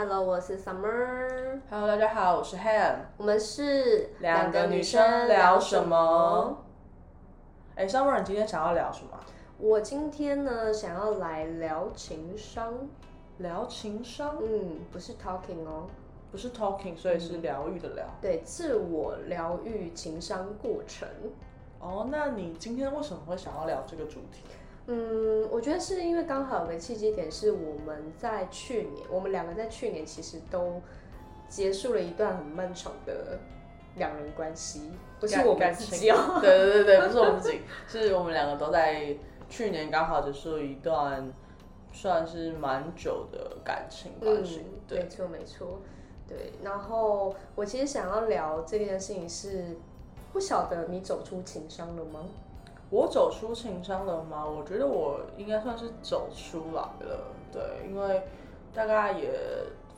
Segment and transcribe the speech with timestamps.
[0.00, 1.58] Hello，我是 Summer。
[1.68, 2.98] Hello，大家好，我是 Han。
[3.16, 6.56] 我们是两个女生聊什么？
[7.74, 9.18] 哎，Summer，你今天想要聊什么？
[9.58, 12.74] 我今天呢，想要来聊情商。
[13.38, 15.88] 聊情商，嗯，不是 talking 哦，
[16.30, 18.06] 不是 talking，所以是疗愈的疗。
[18.22, 21.08] 对，自我疗愈情商过程。
[21.80, 24.44] 哦，那你今天为什么会想要聊这个主题？
[24.90, 30.80] 嗯，我觉得是因为刚好有个契机点，是我们在去年，我们两个在去年其实都
[31.46, 33.38] 结束了一段很漫长的
[33.96, 34.90] 两人关系，
[35.20, 36.38] 不是我们感自己哦。
[36.40, 39.14] 对对对对，不是我们自己，是我们两个都在
[39.50, 41.30] 去年刚好结束了一段
[41.92, 44.62] 算是蛮久的感情关系。
[44.64, 45.80] 嗯，对，没错没错，
[46.26, 46.52] 对。
[46.62, 49.76] 然后我其实想要聊这件事情是，
[50.32, 52.24] 不晓得你走出情伤了吗？
[52.90, 54.44] 我走出情商了吗？
[54.46, 57.20] 我觉得我应该算是走出来了，
[57.52, 58.22] 对，因为
[58.74, 59.30] 大概也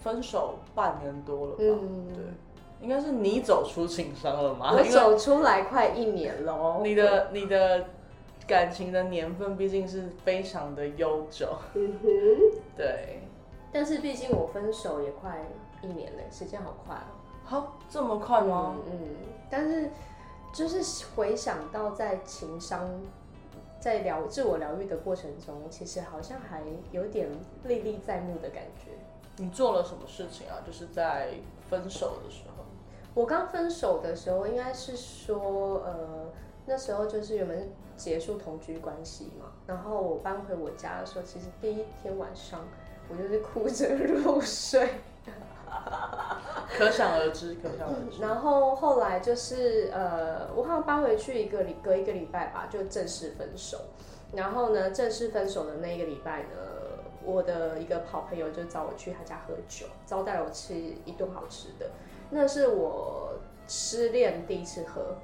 [0.00, 2.24] 分手半年多了吧，嗯对，
[2.80, 4.72] 应该是你走出情商了吗？
[4.72, 6.80] 我走出来快一年了哦。
[6.82, 7.84] 你的你的
[8.46, 12.08] 感情的年份毕竟是非常的悠久，嗯哼。
[12.76, 13.20] 对，
[13.70, 15.44] 但是毕竟我分手也快
[15.82, 17.14] 一年了，时间好快哦。
[17.44, 18.74] 好这么快吗？
[18.90, 19.08] 嗯，嗯
[19.48, 19.90] 但是
[20.52, 22.88] 就是回想到在情商。
[23.80, 26.62] 在疗自我疗愈的过程中，其实好像还
[26.92, 27.26] 有点
[27.64, 28.90] 历历在目的感觉。
[29.38, 30.60] 你做了什么事情啊？
[30.66, 31.30] 就是在
[31.70, 32.64] 分手的时候，
[33.14, 36.30] 我刚分手的时候，应该是说，呃，
[36.66, 42.68] 那时候就是原本结束同居关系嘛，然后我搬回我家的时候，其实第一天晚上
[43.08, 44.90] 我就是哭着入睡，
[46.76, 48.20] 可想而知，可想而知。
[48.22, 53.78] 然后后来就是呃，我好像搬回去一个礼隔一个礼拜吧，就正式分手。
[54.32, 56.48] 然后呢，正式分手的那一个礼拜呢，
[57.24, 61.90] 我的一个好朋友就找我去他家喝酒，招待了我吃一顿好吃的。
[62.30, 63.32] 那是我
[63.66, 65.16] 失恋第一次喝，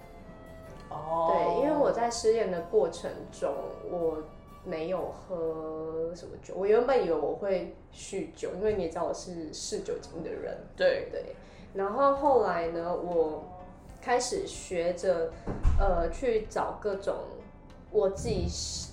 [0.91, 3.55] 哦，对，因为我在失恋的过程中，
[3.89, 4.19] 我
[4.67, 6.55] 没有喝什么酒。
[6.57, 10.59] 我原本以为我会酗酒，因为你也知道我是嗜酒精的人。
[10.77, 11.37] 对对，
[11.75, 13.45] 然后后来呢，我
[14.03, 15.33] 开始学着
[15.79, 17.15] 呃去找各种
[17.91, 18.47] 我自己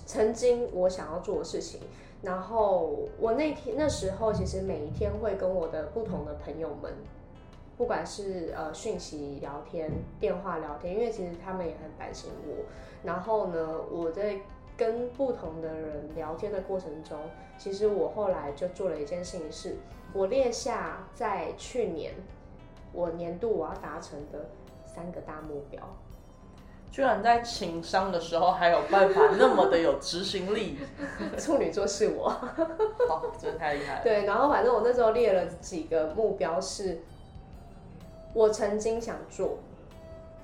[0.06, 1.80] 曾经我想要做的事情。
[2.22, 6.90] 然后我那天那时候其实每一天会跟我的不同的朋友们，
[7.76, 12.64] 不管是呃讯息聊天、电话聊天，因为其实他们也很担心我。
[13.02, 14.40] 然后呢，我在
[14.76, 17.18] 跟不同的人聊天的过程中，
[17.56, 19.76] 其实我后来就做了一件事情是，
[20.12, 22.14] 我列下在去年
[22.92, 24.50] 我年度我要达成的
[24.84, 25.80] 三个大目标。
[26.90, 30.78] 居然在情商的时候还有办法那么的有执行力，
[31.36, 32.28] 处女座是我。
[32.28, 34.00] 好，真的太厉害了。
[34.04, 37.00] 对，然后反正我那时候列了几个目标是，
[38.32, 39.58] 我曾经想做，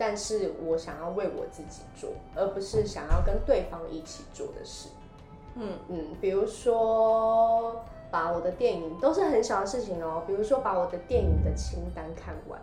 [0.01, 4.89] 但是我想要为我自己做，而不是想要跟对方一起做的事。
[5.57, 12.59] 嗯嗯，比如说把我的电影都是很小的事情哦，比如说把我的电影的清单看完，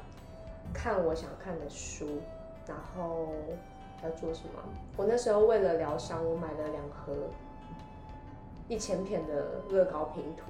[0.74, 2.08] 看我想看的书，
[2.66, 3.28] 然后
[4.04, 4.59] 要做什么？
[4.96, 7.14] 我那时候为了疗伤，我买了两盒
[8.68, 10.46] 一千片的乐高拼图。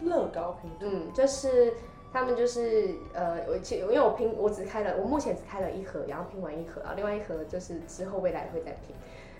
[0.00, 1.72] 乐高拼图，嗯，就是
[2.14, 8.94] 他们就是呃，我其因为我拼我只开了，我目前只开了一盒，然后拼完一盒，然后另外一盒就是之后未来会再拼。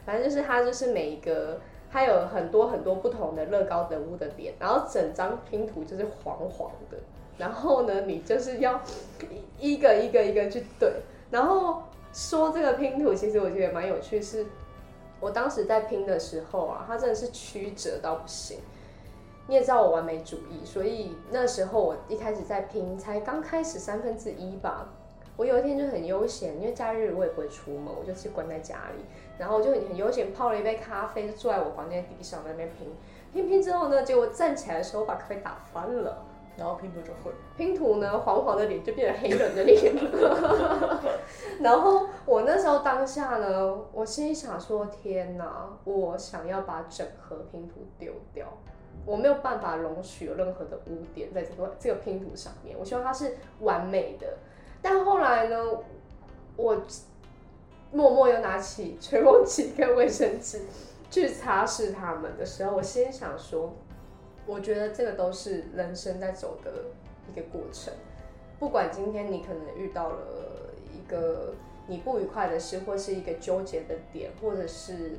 [0.05, 6.99] 反正就是它就是每一个，它有很多很多不同的乐高人物的脸，然后整张拼图就是黄黄的，
[7.39, 8.81] 然后呢，你就是要
[9.61, 10.95] 一个一个一个去对，
[11.31, 14.45] 然后说这个拼图，其实我觉得蛮有趣，是
[15.21, 18.59] 我当时在拼的时候啊，它真的是曲折到不行。
[19.47, 24.89] 你也知道我完美主义，所以那时候我一开始在拼，才刚开始三分之一吧。
[25.37, 29.05] 我有一天就很悠闲，因为假日我也不会出门，我就是关在家里，
[29.37, 32.89] 然后我就很很悠闲泡了一杯咖啡，就坐在我房间地上在那边拼。
[33.33, 36.25] 拼拼之后呢，结果站起来的时候把咖啡打翻了，
[36.57, 37.33] 然后拼图就会。
[37.57, 39.93] 拼图呢黄黄的脸就变成黑人的脸。
[41.61, 48.47] 然后我那时候当下呢，我心里想说：天哪，我想要把整盒拼图丢掉。
[49.07, 54.39] 我没有办法容许有任何的污点在这个这个拼图上面，我希望它是完美的。
[54.81, 55.57] 但后来呢，
[56.57, 56.83] 我
[57.93, 60.63] 默默又拿起吹风机跟卫生纸
[61.11, 63.73] 去擦拭它们的时候，我心想说，
[64.47, 66.71] 我觉得这个都是人生在走的
[67.31, 67.93] 一个过程。
[68.59, 70.17] 不管今天你可能遇到了
[70.93, 71.53] 一个
[71.87, 75.19] 你不愉快的事，或是一个纠结的点，或者是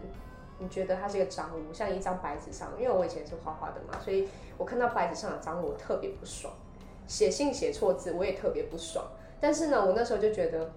[0.57, 6.54] 你觉得它是一个脏污，像一张白纸上，因为我以前是画画的嘛，所以我看到白纸上的脏污，我特别不爽。
[7.07, 9.06] 写信写错字，我也特别不爽。
[9.40, 10.72] 但是呢，我那时候就觉得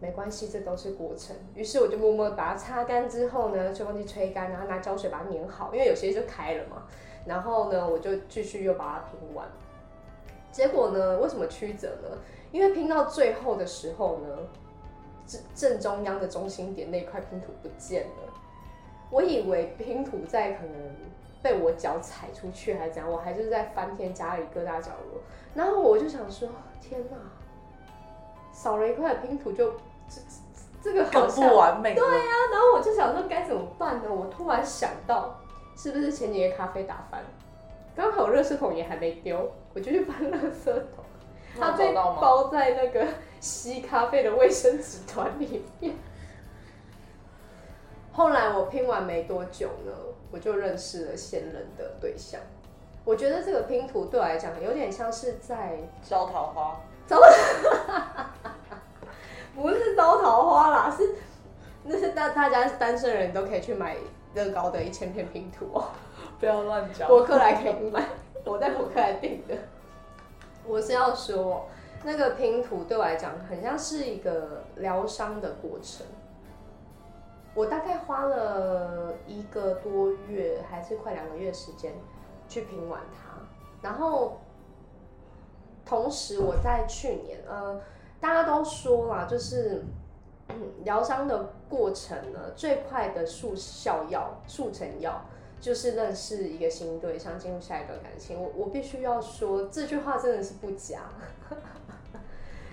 [0.00, 1.34] 没关系，这都是过程。
[1.54, 6.82] 于是我就默默把它擦干之后呢，吹风机吹干，然后拿胶水把它粘好，因为有些就开了嘛。
[7.26, 9.48] 然后呢，我就继续又把它拼完。
[10.52, 12.18] 结果呢，为什么曲折呢？
[12.52, 14.38] 因为拼到最后的时候呢，
[15.26, 18.32] 正正中央的中心点那块拼图不见了。
[19.14, 20.72] 我以为拼图在可能
[21.40, 25.22] 被我脚踩出去还是怎样，我还是在翻天家里各大角落。
[25.54, 26.48] 然后我就想说，
[26.80, 27.16] 天哪，
[28.52, 29.70] 少了一块拼图就
[30.08, 30.20] 这
[30.82, 31.94] 这个好像不完美。
[31.94, 34.12] 对呀，然后我就想说该怎么办呢？
[34.12, 35.38] 我突然想到，
[35.76, 37.22] 是不是前几天咖啡打翻，
[37.94, 41.04] 刚好热水桶也还没丢，我就去翻垃圾桶，
[41.56, 43.06] 它被包在那个
[43.38, 45.94] 吸咖啡的卫生纸团里面。
[48.14, 49.92] 后来我拼完没多久呢，
[50.30, 52.40] 我就认识了现任的对象。
[53.04, 55.78] 我觉得这个拼图对我来讲有点像是在
[56.08, 57.18] 招桃花，招，
[59.54, 61.16] 不是招桃花啦，是
[61.82, 63.96] 那是大大家单身人都可以去买
[64.34, 65.88] 乐高的一千片拼图哦，
[66.38, 67.08] 不要乱讲。
[67.08, 68.06] 博客来可以买，
[68.44, 69.56] 我在博客来订的。
[70.64, 71.68] 我是要说，
[72.04, 76.06] 那个拼图对我来讲很像是一个疗伤的过程。
[77.54, 81.92] 我大概花了一个多月，还是快两个月时间
[82.48, 83.38] 去拼完它。
[83.80, 84.40] 然后，
[85.84, 87.80] 同时我在去年，呃，
[88.20, 89.84] 大家都说啦，就是
[90.84, 95.24] 疗伤的过程呢，最快的速效药、速成药，
[95.60, 98.40] 就是认识一个新对象，进入下一段感情。
[98.42, 101.02] 我我必须要说，这句话真的是不假。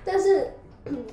[0.04, 0.54] 但是。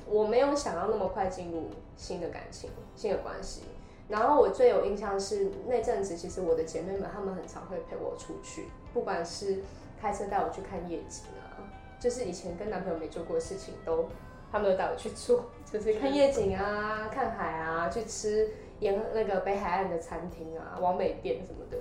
[0.07, 1.69] 我没有想要那么快进入
[1.99, 3.63] 新的感情、新的关系。
[4.07, 9.59] 然后我最有印象是那阵子，其实我的姐妹们她们很常会陪我出去，不管是
[10.01, 11.59] 开车带我去看夜景啊，
[11.99, 14.07] 就是以前跟男朋友没做过的事情，都
[14.49, 18.49] 他们都带我去做，就是看夜景啊、 看海啊、去吃
[18.79, 21.77] 沿那个北海岸的餐厅啊、往美店什么的。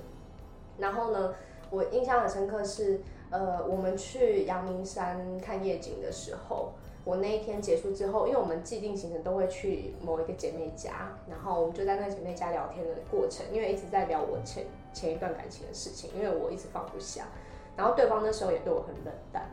[0.76, 1.34] 然后呢，
[1.70, 3.00] 我印象很深刻是，
[3.30, 6.72] 呃，我们去阳明山看夜景的时候。
[7.08, 17.24] 我那一天结束之后，因为我们既定行程都会去某一个姐妹家，然后我们就在那姐妹家聊天的过程，因为一直在聊我前前一段感情的事情，因为我一直放不下，
[17.78, 19.48] 然后对方那时候也对我很冷淡，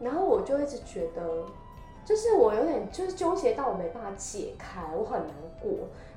[0.00, 1.44] 然后我就一直觉得，
[2.04, 5.30] 就是我有点就是纠结到我没办法解开，我很难
[5.62, 5.70] 过，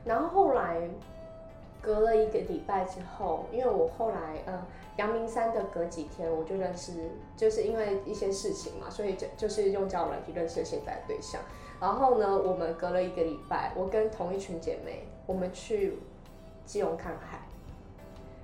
[0.06, 0.90] 然后后来。
[1.88, 4.62] 隔了一个礼拜之后，因为我后来呃，
[4.98, 6.92] 阳明山的隔几天我就认识，
[7.38, 11.40] 就是因为一些事情嘛，所以就就是用交友软去认识现在的对象。
[11.80, 15.98] 然后呢，我们隔了一个礼拜，我跟同一群姐妹，我们去
[16.66, 17.40] 基隆看海，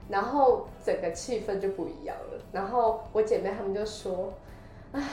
[0.07, 2.41] 然后整个气氛就不一样了。
[2.53, 4.31] 然后我姐妹她们就说
[4.93, 5.03] ：“唉，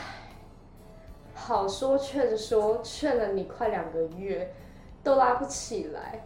[1.35, 4.55] 好说劝说，劝了你快两个月，
[5.03, 6.25] 都拉不起来。”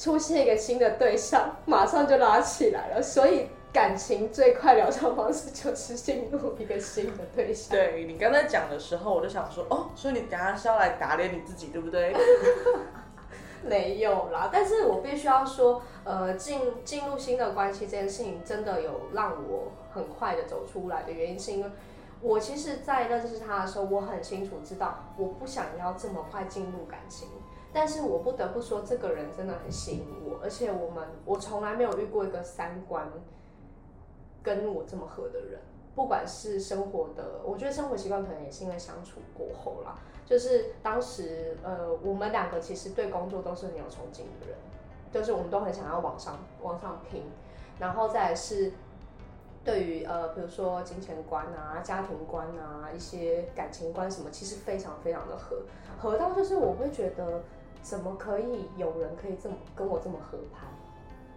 [0.00, 3.02] 出现一个新的对象， 马上就拉起来了。
[3.02, 7.76] 所以感情最快疗伤方式就是进入一个新的对象。
[7.76, 12.16] 对你刚才讲的时候，我就想说，哦，所以你等下是要来打脸你自己，对不对？
[13.62, 21.70] 没有啦，但是我必须要说，呃，进进入新的关系这件事情，真的有让我很快的走出来的原因，是因为
[22.22, 27.28] 我其实，在认识他的时候，我很清楚知道，我不想要这么快进入感情。
[27.72, 33.08] 但是我不得不说，这个人真的很吸引我，而且我们我从来没有遇过一个三观
[34.42, 35.60] 跟我这么合的人，
[35.94, 39.96] 不管是生活的，我觉得生活习惯可能也是因为相处过后啦，
[40.26, 44.56] 就是当时呃，我们两个其实对工作都是很有憧憬的人，
[45.12, 47.22] 就是我们都很想要往上往上拼，
[47.78, 48.72] 然后再是
[49.62, 55.62] 对于呃，比如说金钱观啊、家庭观啊、一些感情观什么，其实非常非常的合，
[55.96, 57.40] 合到就是我会觉得。
[57.82, 60.66] 怎么可以有人可以这么跟我这么合拍？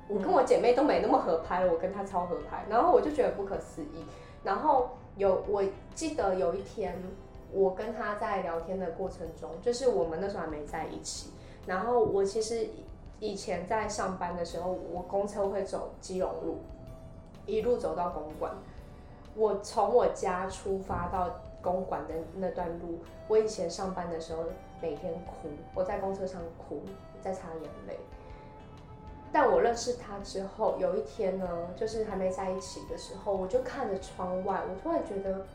[0.10, 4.06] 我跟我姐妹都没那么合拍，我跟她超合拍，然后我就觉得不可思议。
[4.44, 5.64] 然后有我
[5.96, 7.02] 记得有一天，
[7.52, 11.32] 我跟她在聊天的过程中，就是我们那时候还没在一起。
[11.66, 12.68] 然后我其实
[13.20, 16.58] 以前在上班的时候，我公车会走基隆路，
[17.46, 18.52] 一路走到公馆。
[19.36, 24.44] 我从我家出发到公馆的那段路，我以前上班的时候。
[24.82, 26.82] 每天哭，我在公车上哭，
[27.22, 27.98] 在擦眼泪。
[29.32, 35.46] 但我认识他之后，有一天呢，就是还没在一起的时候，我就看着窗外，我突然觉得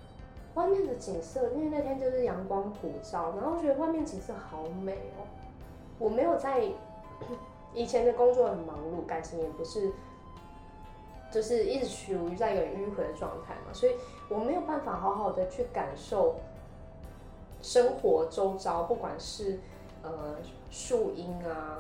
[0.54, 5.22] 外面的景色，因为那天就是阳光普照，然后觉得外面景色好美哦。
[5.98, 6.64] 我没有在
[7.72, 9.92] 以前的工作很忙碌，感情也不是，
[11.30, 13.92] 就是一直处于在一个迂回的状态嘛，所以
[14.28, 16.34] 我没有办法好好的去感受
[17.60, 19.58] 生活周遭，不管是
[20.02, 20.36] 呃
[20.70, 21.78] 树荫啊、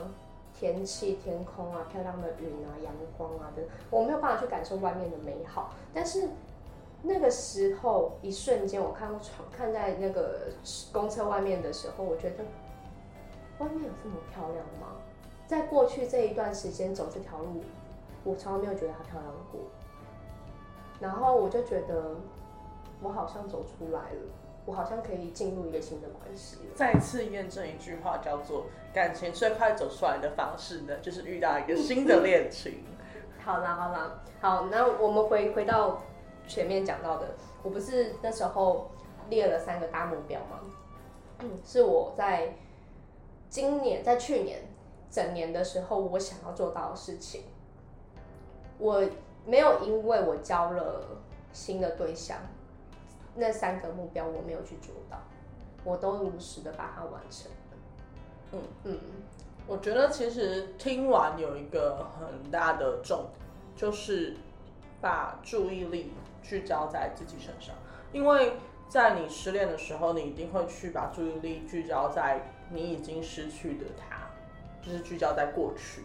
[0.52, 5.72] 天气、天空啊、漂亮的云啊、阳光啊等，我没有办法去感受外面的美好。
[5.94, 6.28] 但是
[7.02, 10.48] 那个时候，一瞬间我看到窗，看在那个
[10.92, 12.44] 公车外面的时候，我觉得
[13.58, 14.96] 外面有这么漂亮吗？
[15.46, 17.62] 在过去这一段时间走这条路，
[18.24, 19.60] 我从来没有觉得它漂亮过。
[21.00, 22.16] 然后我就觉得，
[23.00, 24.20] 我好像走出来了，
[24.68, 26.74] 我好像可以进入一个新的关系了。
[26.74, 32.84] 再次验证一句话，叫做感情最快走出来的方式呢，就是遇到一个新的恋情。
[33.42, 36.02] 好啦好啦，好，那我们回回到
[36.46, 37.28] 前面讲到的，
[37.62, 38.90] 我不是那时候
[39.30, 40.60] 列了三个大目标吗？
[41.38, 42.54] 嗯，是我在
[43.48, 44.60] 今年，在去年
[45.10, 47.44] 整年的时候，我想要做到的事情。
[48.76, 49.02] 我
[49.46, 51.06] 没有因为我交了
[51.54, 52.36] 新的对象，
[53.38, 55.16] 那三个目标我没有去做到，
[55.84, 57.50] 我都如实的把它完成。
[58.52, 58.98] 嗯嗯，
[59.66, 63.26] 我觉得其实听完有一个很大的重，
[63.76, 64.34] 就是
[65.00, 67.74] 把注意力聚焦在自己身上，
[68.12, 68.54] 因为
[68.88, 72.40] 在你失恋的时候，你一定会去把注意力聚焦在
[72.70, 74.16] 你已经失去的他，
[74.82, 76.02] 就是聚焦在过去。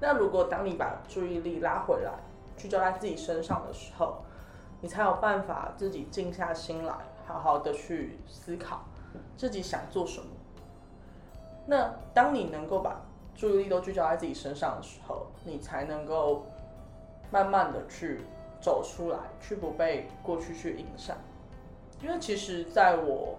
[0.00, 2.12] 那如果当你把注意力拉回来，
[2.56, 4.23] 聚焦在自己身上的时候，
[4.84, 6.92] 你才有办法自己静下心来，
[7.26, 8.84] 好好的去思考
[9.34, 10.26] 自己想做什么。
[11.64, 13.00] 那当你能够把
[13.34, 16.44] 注意力都聚焦在自己身上的时候，你才能够
[17.30, 18.26] 慢慢的去
[18.60, 21.16] 走出来，去不被过去去影响。
[22.02, 23.38] 因为其实在我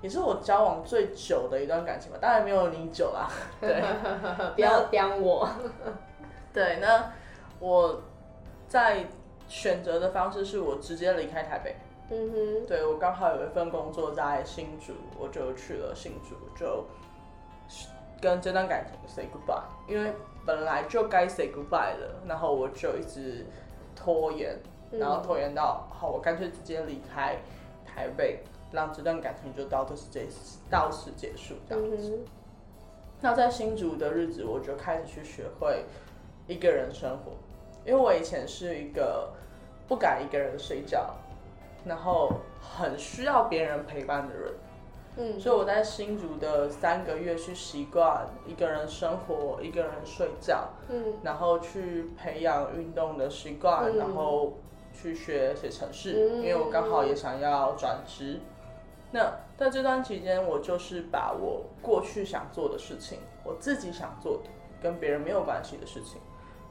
[0.00, 3.30] 也是我交往最久的一段感情吧，当然没有你久啦。
[3.62, 3.80] 对，
[4.56, 5.48] 不要刁我。
[6.52, 7.12] 对，那
[7.60, 8.02] 我
[8.66, 9.06] 在
[9.52, 11.76] 选择的方式是我直接离开台北。
[12.10, 16.86] 嗯哼，对我刚好有一份工作在新竹，我就去了新竹，就
[18.18, 19.62] 跟这段感情 say goodbye。
[19.86, 20.10] 因为
[20.46, 23.44] 本来就该 say goodbye 了，然后我就一直
[23.94, 24.58] 拖延，
[24.90, 27.36] 然后拖延到好，我干脆直接离开
[27.84, 30.26] 台北，让这段感情就到此结
[30.70, 32.18] 到此结束这样子。
[33.20, 35.84] 那在新竹的日子，我就开始去学会
[36.46, 37.32] 一个人生活。
[37.84, 39.32] 因为我以前是一个
[39.88, 41.14] 不敢一个人睡觉，
[41.84, 44.52] 然后很需要别人陪伴的人，
[45.16, 54.52] 嗯，所以我在新竹的三个月去习惯一个人生活，一个人睡觉，嗯，然后去培养运动的习惯，然后
[54.92, 58.38] 去学写程式，因为我刚好也想要转职。
[59.10, 64.48] 那在这段期间，我就是把我过去想做的事情，我自己想做的，
[64.80, 66.20] 跟别人没有关系的事情，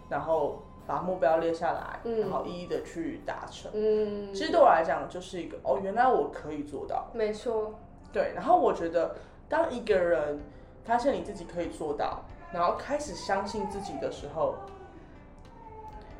[0.10, 0.58] 然后。
[0.92, 3.72] 把目标列下来，然后一一的去达成。
[3.74, 7.08] 嗯，其实对我来讲，就是一个哦，原来我可以做到。
[7.14, 7.74] 没错。
[8.12, 9.16] 对，然后我觉得，
[9.48, 10.42] 当一个人
[10.84, 14.56] 发现你自己可以做到，然后开始相信自己的时候，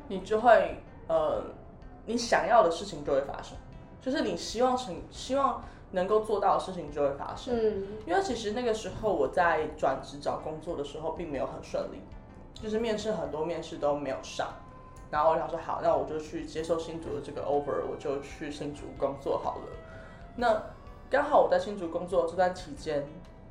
[0.08, 1.42] 你就会呃，
[2.06, 3.54] 你想要的事情就会发生，
[4.00, 7.54] 就是你希望成希望能够做到的事情就会发生。
[7.54, 12.00] 嗯，因为其实那个时候我在转职找工作的时候，并没有很顺利。
[12.54, 14.46] 就是面试很多面试都没有上，
[15.12, 19.64] 然后我想说好，那我就去接受新竹的这个 over，我就去新竹工作好了。
[20.36, 20.62] 那
[21.10, 23.06] 刚好我在新竹工作这段期间，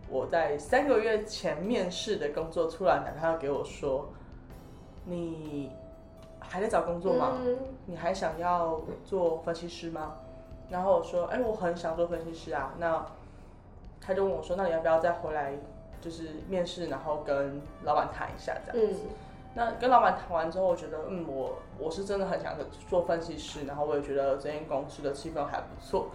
[0.09, 4.09] 我在三个月前面试的工作突然打电话给我说
[5.05, 5.69] ：“你
[6.39, 7.37] 还在找工作吗？
[7.85, 10.15] 你还想要做分析师吗？”
[10.67, 13.05] 然后我说：“哎，我很想做分析师啊。”那
[14.01, 15.53] 他就问我说：“那你要不要再回来？”
[16.01, 19.01] 就是面试，然后跟老板谈一下这样子。
[19.53, 22.55] 那跟老板谈完之后，我觉得，嗯，我我是真的很想
[22.89, 26.07] 做分析师，然后我也觉得这间公司的气氛还不错，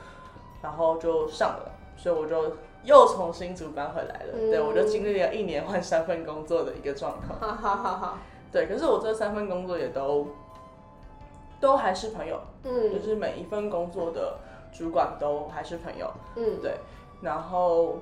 [0.63, 1.73] 然后就上了。
[1.99, 4.33] 所以我就又从新竹搬回来了。
[4.33, 7.39] 对，我就经历了一年换三份工作的一个状况。
[7.39, 8.19] 好好好好。
[8.51, 10.27] 对，可是我这三份工作也都
[11.61, 12.41] 都还是朋友。
[12.65, 12.91] 嗯。
[12.91, 14.39] 就是每一份工作的
[14.73, 16.11] 主管都还是朋友。
[16.37, 16.61] 嗯。
[16.63, 16.77] 对，
[17.21, 17.99] 然后。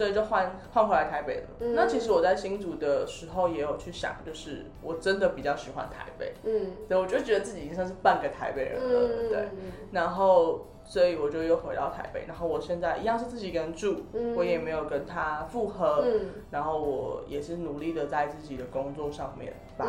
[0.00, 1.48] 所以就换换回来台北了。
[1.74, 6.32] 那其实我在新竹的时候也有去想，就是我真的比较喜欢台北。
[6.42, 9.28] 嗯，对，我就觉得自己已经算是半个台北人了。
[9.28, 9.48] 对，
[9.92, 12.24] 然后所以我就又回到台北。
[12.26, 16.02] 然后我现在一样是自己一个人住，我也没有跟他复合。
[16.02, 19.86] 嗯，然后我也是努力的在自己的工作上面，把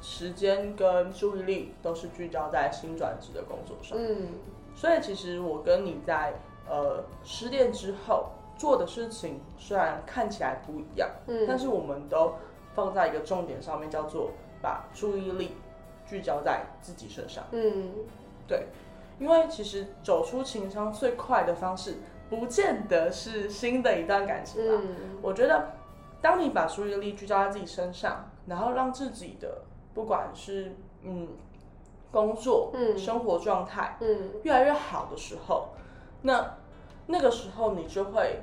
[0.00, 3.98] 时间跟注意力都是聚焦在新转职的工作上。
[4.00, 4.28] 嗯，
[4.74, 6.32] 所以其实我跟你在
[6.66, 8.30] 呃失恋之后。
[8.62, 12.32] 做的事情虽然看起来不一样，嗯，但是我们都
[12.76, 14.30] 放在一个重点上面，叫做
[14.62, 15.56] 把注意力
[16.06, 17.42] 聚焦在自己身上。
[17.50, 17.92] 嗯，
[18.46, 18.68] 对，
[19.18, 21.96] 因为其实走出情商最快的方式，
[22.30, 24.80] 不见得是新的一段感情吧。
[25.20, 25.72] 我觉得，
[26.20, 31.26] 当你把注意力聚焦在自己身上，然后让自己的不管是嗯
[32.12, 32.96] 工作、嗯。
[32.96, 34.30] 生活状态，嗯。
[34.44, 35.70] 越来越好的时候，
[36.22, 36.58] 那
[37.08, 38.40] 那个时候你就会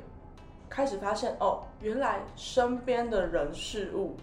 [0.70, 4.16] 开始发现，哦，原来身边的人事物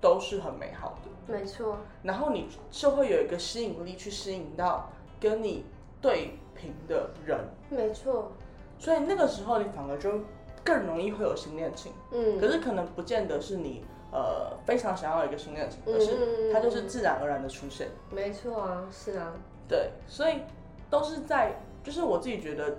[0.00, 1.32] 都是很美好的。
[1.32, 1.78] 没错。
[2.02, 5.64] 然后你就会有一个吸引力去吸引到跟你。
[6.02, 8.30] 对平的人，没错，
[8.78, 10.20] 所以那个时候你反而就
[10.62, 13.82] 更容易会有新恋情，嗯，可是可能不见得是你
[14.12, 19.32] 呃非常想要一个新恋情，可是它就是自然而然的出现，没错啊，是啊，
[19.66, 20.42] 对，所以
[20.90, 22.76] 都是在，就是我自己觉得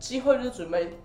[0.00, 0.98] 机会就是准备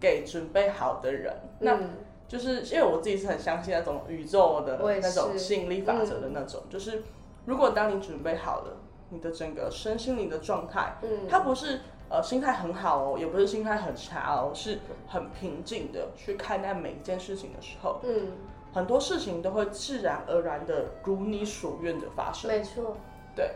[0.00, 1.78] 给准备好的人，那
[2.26, 7.02] 就是因为我自己是很相信那种宇宙的那种吸引力法则的那种，就是
[7.44, 8.76] 如果当你准备好了。
[9.10, 18.32] 你的整个身心灵的状态，嗯，它不是呃心态很好哦，也不是心态很差哦，是很平静的去看待每一件事情的时候，嗯，
[18.74, 22.50] 很多事情都会自然而然的如你所愿的发生。
[22.50, 22.98] 没错，
[23.34, 23.52] 对。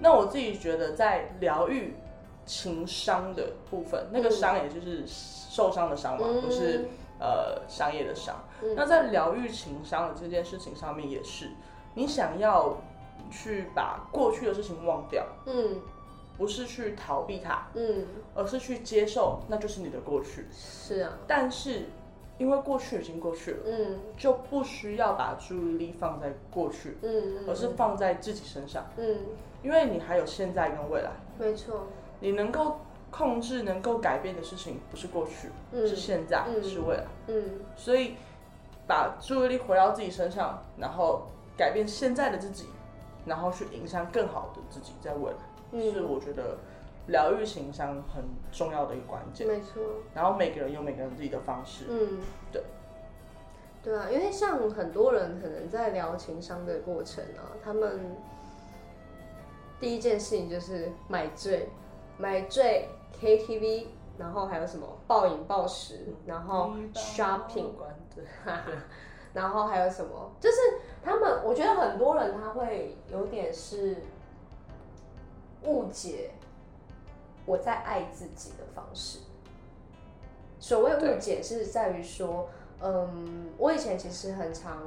[0.00, 1.94] 那我自己觉得在疗愈
[2.46, 6.86] 情商的部分，那个伤也就是受伤的伤嘛，不是
[7.18, 8.36] 呃商业的伤。
[8.76, 11.50] 那在疗愈情商的这件事情上面也是，
[11.94, 12.76] 你想要。
[13.30, 15.80] 去把过去的事情忘掉，嗯，
[16.36, 20.46] 不是去逃避它，嗯，而是去接受，那就是你的过去。
[20.52, 21.86] 是啊，但是
[22.36, 29.20] 因为过去已经过去了，嗯，就不需要把注意力放在过去，嗯，而是放在自己身上，嗯，
[29.62, 31.10] 因为你还有现在跟未来。
[31.38, 31.86] 没错，
[32.24, 32.78] 你能够
[33.10, 38.14] 控制、能够改变的事情不是过去，是现在，是未来，嗯，所以
[38.86, 41.26] 把注意力回到自己身上，然后
[41.56, 42.66] 改变现在的自己。
[43.26, 46.58] 然后去影响更好的自己，在未来，是我觉得
[47.06, 49.46] 疗愈情商很重要的一个关键。
[49.46, 49.82] 没错。
[50.14, 51.86] 然后每个人有每个人自己的方式。
[51.88, 52.18] 嗯，
[52.52, 52.62] 对。
[53.82, 58.14] 对啊，因为像很多人可能在聊情商的过程啊，他们
[59.80, 61.70] 第一件事情就是买醉，
[62.18, 62.88] 买醉
[63.20, 63.86] KTV，
[64.18, 67.70] 然后还有什么暴饮暴食，然后 shopping，
[69.32, 70.32] 然后还有什么？
[70.38, 70.56] 就是
[71.02, 73.96] 他们，我觉得很多人他会有点是
[75.64, 76.30] 误解
[77.44, 79.18] 我在爱自己的方式。
[80.60, 82.48] 所谓误解是在于说，
[82.80, 84.82] 嗯，我以前其实很常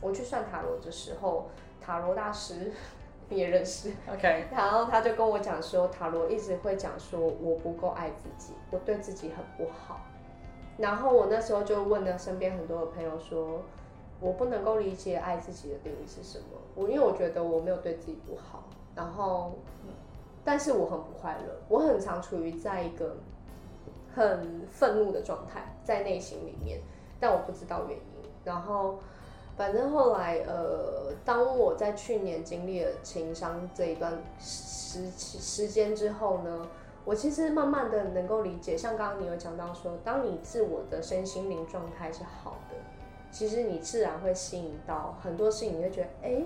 [0.00, 1.50] 我去算塔罗的时候，
[1.80, 2.72] 塔罗大师你
[3.30, 10.00] 也认识，OK，然后他就跟我讲说，塔罗一直会讲说我不够爱自己，我对自己很不好。
[10.76, 13.62] 然后我那时候就问了身边很多的朋友说，
[14.20, 16.44] 我不能够理解爱自己的定义是什么。
[16.74, 19.54] 我因为我觉得我没有对自己不好，然后，
[20.44, 23.16] 但是我很不快乐，我很常处于在一个
[24.14, 26.80] 很愤怒的状态在内心里面，
[27.18, 28.04] 但我不知道原因。
[28.44, 28.98] 然后，
[29.56, 36.68] 反正后来呃，当我在去年经历了情伤这一段时时间之后呢。
[37.06, 42.76] 我其实慢慢的能够理解，像刚刚你有讲到说，当你自我的身心灵状态是好的，
[43.30, 46.42] 其实你自然会吸引到很多事情，你会觉得，哎，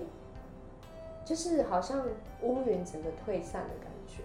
[1.25, 2.05] 就是好像
[2.42, 4.25] 乌云整个退散的感觉。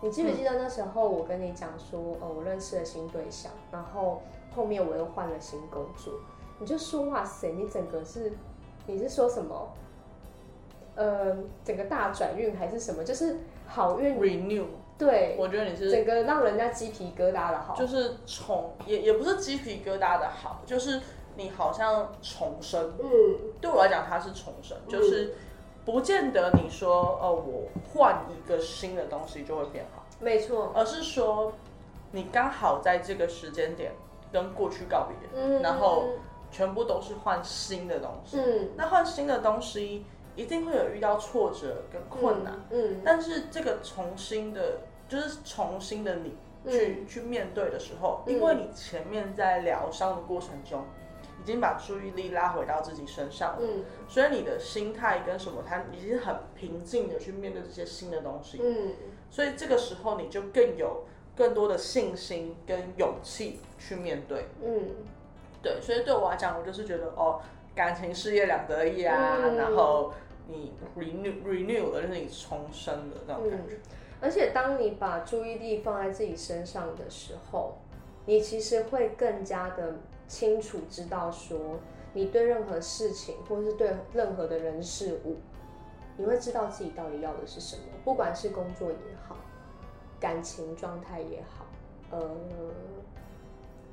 [0.00, 6.14] 你记不记得那时候我跟你讲说，呃，我认识了新对象，然后后面我又换了新工作，
[6.62, 8.32] 你就说，哇塞，你整个是，
[8.86, 9.68] 你是说什么？
[10.94, 13.02] 呃，整个大转运还是什么？
[13.02, 14.66] 就是好运 renew。
[14.96, 21.00] 对，我觉得你是整个让人家鸡皮疙瘩的好，就是重也也不是鸡皮疙瘩的好，就是
[21.34, 22.92] 你好像重生。
[23.00, 23.10] 嗯，
[23.60, 25.34] 对我来讲，它是重生，就是
[25.84, 31.52] 不见得你说哦，我换一个新的东西就会变好，没错，而是说
[32.12, 33.90] 你刚好在这个时间点
[34.30, 36.04] 跟过去告别，嗯，然后
[36.52, 38.38] 全部都是换新的东西。
[38.38, 40.04] 嗯，那换新的东西
[40.36, 44.78] 一定会有遇到挫折跟困难，嗯，但是这个重新的。
[45.08, 46.32] 就是重新的你
[46.70, 50.86] 去去面对的时候，因为你前面在疗伤的过程中，
[51.42, 53.68] 已经把注意力拉回到自己身上了，
[54.08, 58.94] 所以你的心态跟什么，他已经很平静的去面对这些新的东西，嗯，
[59.28, 61.04] 所以这个时候你就更有
[61.36, 64.88] 更多的信心跟勇气去面对，嗯，
[65.62, 67.40] 对，所以对我来讲，我就是觉得哦，
[67.74, 70.12] 感情事业两得意啊，然后
[70.48, 73.78] 你 renew renew 就是你重生的那种感觉。
[74.20, 77.76] 而且，当你把注意力放在自己身上的时候，
[78.26, 79.94] 你其实会更加的
[80.28, 81.58] 清楚知道说，
[82.12, 85.38] 你对任何事情，或者是对任何的人事物，
[86.16, 87.82] 你会知道自己到底要的是什么。
[88.04, 88.96] 不管是工作也
[89.26, 89.36] 好，
[90.20, 91.66] 感情状态也好，
[92.10, 92.30] 呃，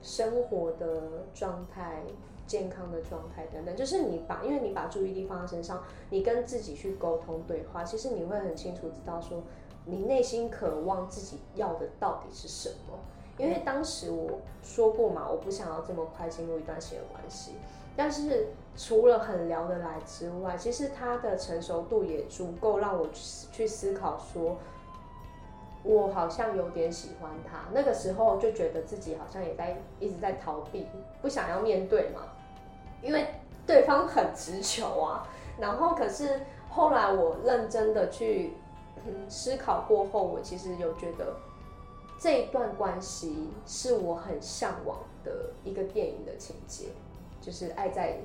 [0.02, 2.04] 生活的状态、
[2.48, 9.44] 健康的状态等等，就是你把，因为你把注意力放在身上，你跟自己去沟通对话，其实你会很清楚知道说，
[9.86, 12.98] 你内心渴望自己要的到底是什么。
[13.38, 17.54] 因为当时我说过嘛，我不想要这么快进入一段新的关系。
[17.96, 24.58] 但是除了很聊得来之外，其实他的成熟度也足够让我去思考，说
[25.92, 27.60] 我好像有点喜欢他。
[27.72, 30.88] 那个时候就觉得自己好像也在一直在逃避，
[31.22, 32.22] 不想要面对嘛，
[33.02, 33.28] 因为
[33.66, 35.28] 对方很直球啊。
[35.60, 38.54] 然后可是后来我认真的去
[39.28, 41.36] 思考过后，我其实有觉得。
[42.22, 46.88] 这一段关系是我很向往的一个电影的情节，
[47.40, 48.18] 就是《爱在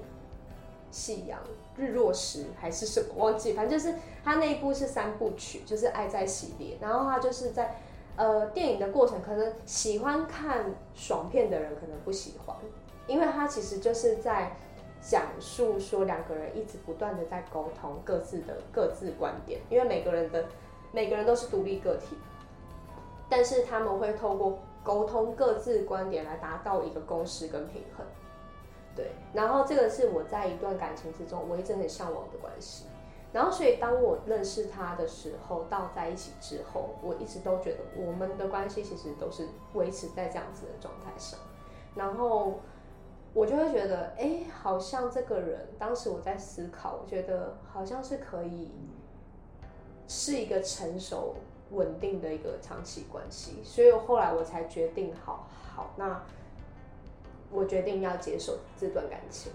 [0.94, 1.40] 夕阳
[1.76, 6.78] 日落时》还是什么忘记，反正就是他那一部是三部曲，就是《爱在》系列。
[6.80, 7.80] 然后他就是在
[8.14, 12.57] 呃电影的过程，可能喜欢看爽片的人可能不喜欢，
[13.09, 14.57] 因为他其实就是在
[15.00, 20.46] 讲述说两个人一直不断的在沟通各自的各自观点，因为每个人的
[20.92, 22.16] 每个人都是独立个体。
[23.28, 28.07] 但是他们会透过沟通各自观点来达到一个共识跟平衡，
[28.94, 29.12] 对。
[29.33, 32.87] 然后这个是我在一段感情之中我一直很向往的关系。
[33.33, 41.38] 然后所以当我认识他的时候，到在一起之后，我一直都觉得我们的关系其实都是维持在这样子的状态上。
[41.94, 42.61] 然后
[43.33, 48.70] 我就会觉得，哎，好像这个人，当时我在思考，我觉得好像是可以
[50.07, 51.35] 是一个成熟。
[51.70, 56.22] 稳定的一个长期关系，所以后来我才决定，好好，那
[57.54, 59.52] 我决定要接受这段感情。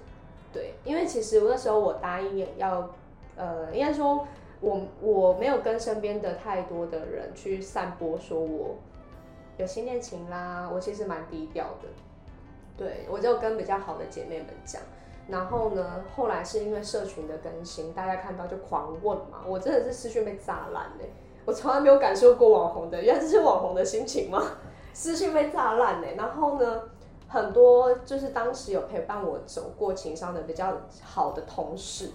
[0.51, 2.89] 对，因为其实我那时候我答应要，
[3.35, 4.25] 呃，应该说
[4.61, 8.75] 我我没有跟身边的太多的人去散播说我
[9.57, 11.89] 有新恋情啦，我其实蛮低调的。
[12.77, 14.81] 对，我就跟比较好的姐妹们讲，
[15.27, 21.11] 然后呢，后来是因为社群的更新，大家看到就狂问嘛，我真的是私讯被炸烂嘞。
[21.45, 24.41] 我从来没有感受过网红的，原来这是网红的心情吗？
[24.93, 26.07] 私信被炸烂呢。
[26.15, 26.83] 然后呢，
[27.29, 32.09] 很多就是当时有陪伴我走过情商的比较好的同事，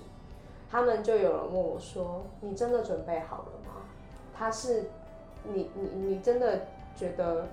[0.69, 3.83] 他们就有人问我说：“你真的准备好了吗？
[4.37, 4.91] 他是
[5.45, 6.63] 你你你真的
[6.97, 7.47] 觉得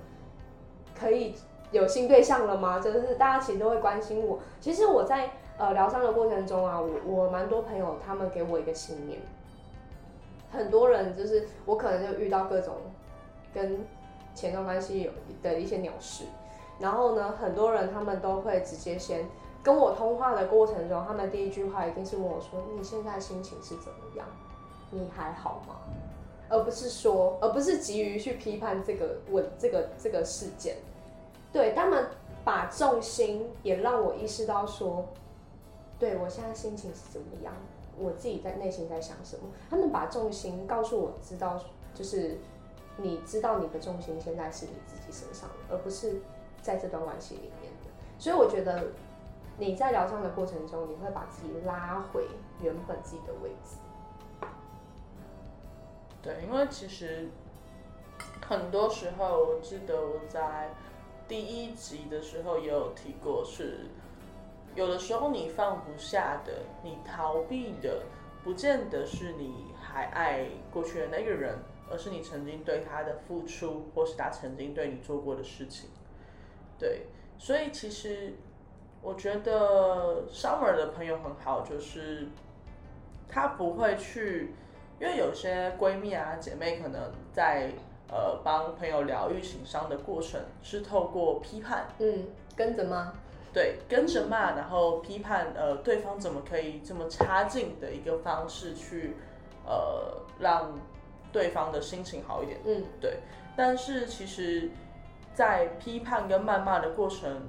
[1.00, 1.36] 可以
[1.72, 4.40] 有新对象了吗？”就是大家其实都会关心我。
[4.60, 9.20] 其实我在呃疗伤的过程中啊，我我蛮多朋友他们给我一个信念。
[10.52, 12.74] 很多人就是我可能就遇到各种
[13.54, 13.86] 跟
[14.34, 15.12] 前段关系有
[15.44, 16.24] 的一些鸟事，
[16.82, 19.26] 然后呢，很多人他们都会直接先
[19.64, 24.28] 跟我通话的过程中，他们第一句话一定是问我说：“你现在心情是怎么样？
[24.90, 25.76] 你还好吗？”
[26.50, 30.76] 而不是说，而不是急于去批判这个问这个这个事件。
[31.54, 32.08] 对他们
[32.44, 35.06] 把重心也让我意识到说，
[36.00, 37.54] 对我现在心情是怎么样。
[37.98, 39.44] 我自己在内心在想什么？
[39.70, 41.62] 他们把重心告诉我知道，
[41.94, 42.38] 就是
[42.98, 46.20] 你知道你的重心现在是你自己身上，而不是
[46.62, 47.90] 在这段关系里面的。
[48.18, 48.88] 所以我觉得
[49.58, 52.28] 你在疗伤的过程中，你会把自己拉回
[52.62, 53.78] 原本自己的位置。
[56.22, 57.30] 对，因为其实
[58.48, 60.70] 很多时候，我记得我在
[61.28, 63.88] 第一集的时候也有提过是。
[64.74, 68.04] 有的时候你放不下的，你逃避的，
[68.42, 75.90] 不见得是你还爱过去的那个人，而是你曾经对他的付出，或是他曾经对你做过的事情。
[76.82, 77.06] 对，
[77.38, 78.34] 所以其实
[79.04, 82.28] 我觉得 Summer 的朋友很好，就是
[83.30, 84.56] 他不会去，
[85.00, 87.00] 因为有些闺蜜啊姐妹可能
[87.32, 87.70] 在
[88.10, 93.14] 呃帮朋友疗愈情伤的过程，是透过批判，嗯，跟着吗？
[93.54, 99.14] 对，跟着骂，然后批判，呃，对方怎么可以这么差劲的一个方式去，
[99.66, 100.80] 呃，让
[101.32, 102.60] 对方的心情好一点。
[102.66, 103.20] 嗯，对。
[103.54, 104.70] 但是其实，
[105.34, 107.48] 在批判跟谩骂的过程，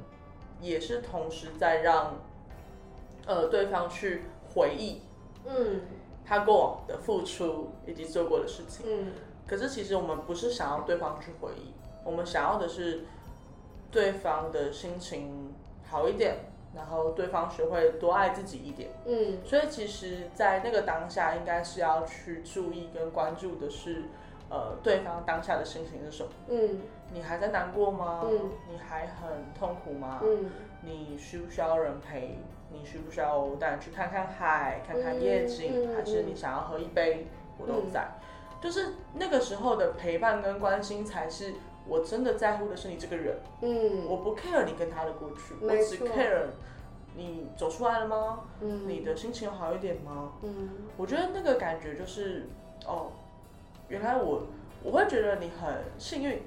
[0.61, 2.15] 也是同时在让，
[3.27, 4.23] 呃，对方去
[4.55, 5.03] 回忆，
[5.45, 5.81] 嗯，
[6.25, 8.87] 他过往的付出以及做过的事情。
[8.89, 9.13] 嗯。
[9.47, 11.73] 可是其实我们不是想要对方去回忆，
[12.05, 13.05] 我们想要的是
[13.91, 15.55] 对方的心情。
[15.85, 16.37] 好一点，
[16.75, 18.89] 然后对方学会多爱自己一点。
[19.05, 24.05] 嗯，所以其实，在那个当下，应该是要去注意跟关注的是，
[24.49, 26.31] 呃，对方当下的心情是什么。
[26.49, 26.81] 嗯，
[27.13, 28.23] 你还在难过吗？
[28.25, 30.21] 嗯，你还很痛苦吗？
[30.23, 30.51] 嗯，
[30.83, 32.39] 你需不需要人陪？
[32.71, 35.95] 你需不需要带你去看看海，看看夜景？
[35.95, 37.27] 还是你想要喝一杯？
[37.59, 38.09] 我都在。
[38.61, 41.53] 就是那个时候的陪伴跟关心，才是
[41.87, 43.37] 我真的在乎的是你这个人。
[43.61, 46.47] 嗯，我不 care 你跟他的过去，我只 care
[47.15, 48.45] 你走出来了吗？
[48.61, 50.33] 嗯，你的心情好一点吗？
[50.43, 52.49] 嗯，我觉得那个感觉就是，
[52.87, 53.11] 哦，
[53.89, 54.45] 原来我
[54.83, 56.41] 我会觉得你很幸运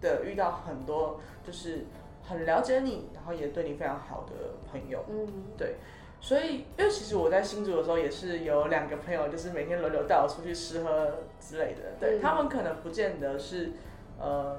[0.00, 1.86] 的遇到很多就是
[2.22, 4.32] 很了解你，然后也对你非常好的
[4.70, 5.04] 朋友。
[5.08, 5.76] 嗯，对。
[6.22, 11.94] 所以，因为其实我在新竹的时候也是有两个朋友，就是每天轮流带我出去吃喝之类的。
[11.98, 13.72] 对他们可能不见得是
[14.18, 14.58] 呃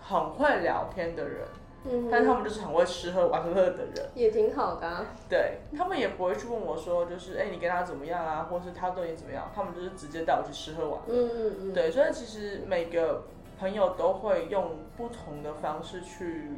[0.00, 1.46] 很会聊天的人，
[1.84, 5.04] 嗯，但他们就是很会吃喝玩乐的人，也挺好的。
[5.28, 9.52] 对他们也不会去问我说，就是哎，你跟他怎么样啊，或是他对你怎么样？
[9.54, 11.14] 他们就是直接带我去吃喝玩乐。
[11.14, 11.72] 嗯嗯嗯。
[11.74, 13.24] 对，所以其实每个
[13.64, 16.50] 朋友都会用不同的方式去。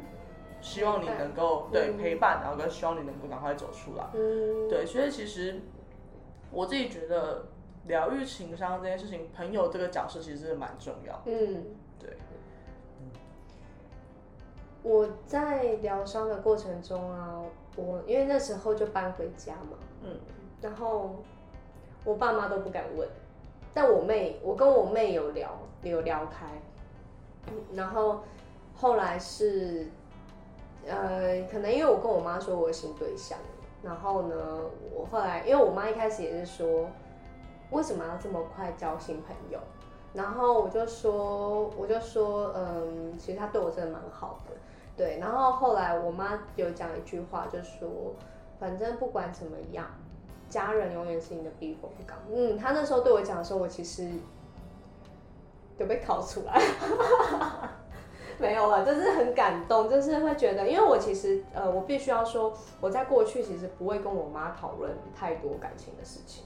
[0.59, 4.03] 希望你能够对陪伴，然后跟希望你能够赶快走出来。
[4.15, 5.61] 嗯，对，所以其实
[6.51, 7.45] 我自己觉得
[7.85, 11.21] 疗愈情商这件事情，朋友这个角色其实是蛮重要。
[11.25, 11.63] 嗯，
[11.99, 12.17] 对。
[14.81, 17.39] 我在疗伤的过程中啊，
[17.75, 20.19] 我因为那时候就搬回家嘛，嗯，
[20.59, 21.17] 然后
[22.03, 23.07] 我爸妈都不敢问，
[23.75, 25.51] 但我妹，我跟我妹有聊，
[25.83, 26.47] 有聊开，
[27.73, 28.21] 然后
[28.75, 29.87] 后来是。
[30.89, 33.37] 呃，可能因为我跟我妈说我有新对象，
[33.83, 34.35] 然后呢，
[34.95, 36.87] 我后来因为我妈一开始也是说，
[37.71, 39.59] 为什么要这么快交新朋友？
[40.13, 44.55] 然后我就说，我就说，嗯，其实他对我真的蛮好的，
[44.95, 45.19] 对。
[45.19, 47.89] 然后后来我妈有讲一句话，就说，
[48.57, 49.87] 反正不管怎么样，
[50.49, 52.17] 家人永远是你的避风港。
[52.33, 54.09] 嗯，他那时候对我讲的时候，我其实
[55.77, 56.61] 有被考出来。
[58.39, 66.43] 没有了，就是很感动，就是会觉得，因为我其实，呃，我必须要说，我在过去其实不会跟我妈讨论太多感情的事情，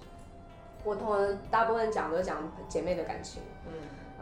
[0.85, 3.73] 我同大部分讲都讲姐妹的感情，嗯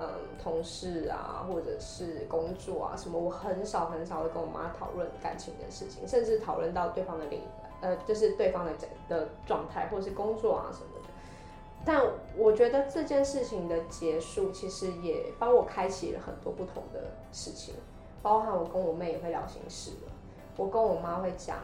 [0.02, 0.10] 嗯，
[0.41, 7.43] 同事啊，或者是工作啊什么，我很少很少会跟我妈讨论感情的事情，甚至讨论到对方的另，
[7.82, 8.72] 呃，就是对方的
[9.08, 10.98] 的状态，或者是工作啊什么。
[11.86, 12.04] 但
[12.38, 17.74] 我觉得这件事情的结束，其实也帮我开启了很多不同的事情，
[18.22, 20.12] 包含我跟我妹也会聊心事了，
[20.58, 21.58] 我跟我妈会讲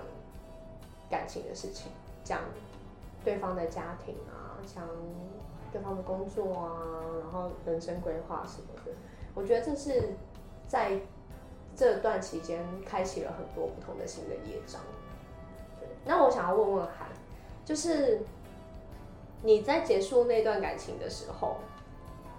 [1.09, 1.91] 感情的事情，
[2.23, 2.39] 讲
[3.23, 4.87] 对方的家庭啊，讲
[5.71, 6.79] 对方的工作啊，
[7.21, 8.91] 然后人生规划什么的。
[9.35, 10.15] 我觉得这是
[10.65, 10.97] 在
[11.75, 14.81] 这段期间开启了很多不同的新的业障。
[16.05, 17.09] 那我想要问问韩，
[17.65, 18.21] 就是。
[19.41, 21.57] 你在结束那段感情的时候，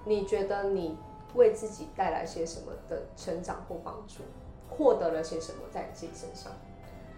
[0.05, 0.99] 你觉得你
[1.35, 4.23] 为自己带来些什么的成长或帮助，
[4.69, 6.53] 获得了些什么在自己身上？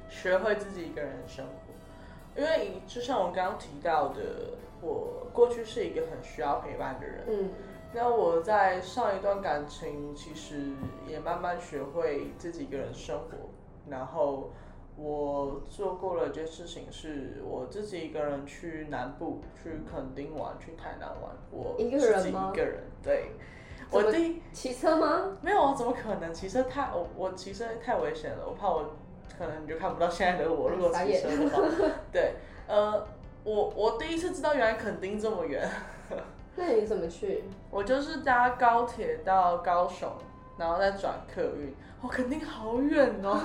[0.08, 4.20] 学会自己一个人生活，因为就像我刚刚提到的，
[4.80, 7.24] 我过去是一个很需要陪伴的人。
[7.28, 7.50] 嗯，
[7.92, 10.72] 那我在上一段感情其实
[11.06, 13.36] 也慢慢学会自己一个人生活，
[13.88, 14.50] 然后。
[15.00, 21.30] 我做过了一件事情，是我自己一个人去南部，去垦丁玩，去台南玩。
[21.52, 22.50] 我一个人吗？
[22.52, 23.30] 一个人，对。
[23.90, 25.38] 我第骑车吗？
[25.40, 26.34] 没有啊，怎么可能？
[26.34, 28.96] 骑车太我我骑车太危险了，我怕我
[29.38, 30.68] 可能你就看不到现在的我。
[30.68, 31.62] 如果骑车的话，
[32.12, 32.34] 对，
[32.66, 33.06] 呃，
[33.44, 35.66] 我我第一次知道原来垦丁这么远。
[36.56, 37.44] 那你怎么去？
[37.70, 40.10] 我就是搭高铁到高雄，
[40.58, 41.72] 然后再转客运。
[42.02, 43.40] 哦垦丁好远哦。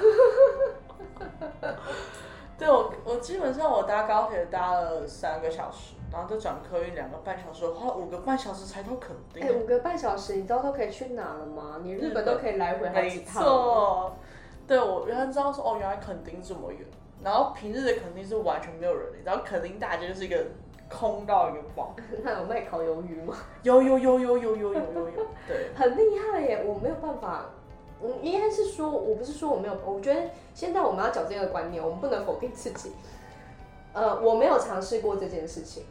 [2.58, 9.44] 对我，我基本上我搭高铁搭了三个小时，然后再转客运两个半小时，花了五个半小时才到垦丁。
[9.44, 11.80] 哎，五个半小时，你知道都可以去哪了吗？
[11.82, 13.42] 你日本都可以来回好几趟。
[13.42, 14.16] 没错，
[14.68, 16.86] 对我原来知道说哦，原来垦丁这么远，
[17.24, 20.46] 然后平日的垦丁是完全没有人的，然后垦丁大街就是一个
[20.88, 21.96] 空到一个爆。
[22.24, 23.36] 那有卖烤鱿鱼吗？
[23.64, 27.46] 有有有有有有有有有，对，很厉害耶，我没有办法。
[28.06, 32.92] 嗯，应该是说，我不是说我没有，我觉得现在我们要矫正一个观念，我们不能否定自己。
[33.94, 35.84] 呃，我没有尝试过这件事情，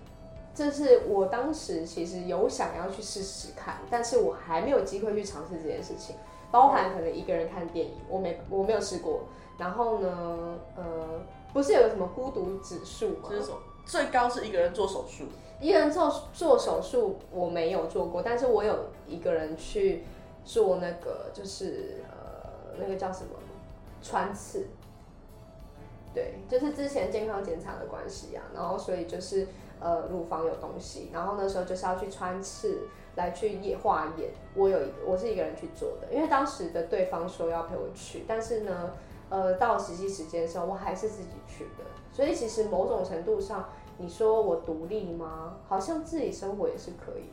[0.55, 6.17] 这是我当时其实有想要去试试看，但是我还没有机会去尝试这件事情。
[6.51, 9.21] 包含可能一个人看电影，我没我没有试过。
[9.57, 11.23] 然后呢，呃，
[11.55, 13.31] 不是有个什么孤独指数吗？
[13.31, 15.25] 就是说最高是一个人做手术，
[15.61, 20.05] 一个人做做手术我没有做过，但是我有一个人去。
[20.45, 23.31] 做那个就是呃那个叫什么
[24.03, 24.67] 穿刺，
[26.13, 29.47] 对，就是之前健康检查的关系啊，然后所以就是
[29.79, 38.93] 呃乳房有东西，然后那时候就是要去穿刺来去液化验，我有一我是一个人去做的，因为当时的对方说要陪我去，但是呢
[39.29, 45.59] 呃到实际时间的时候我还是自己去的，所以其实某种程度上你说我独立吗？
[45.69, 47.31] 好像自己生活也是可以。